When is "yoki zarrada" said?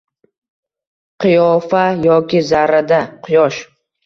2.07-3.03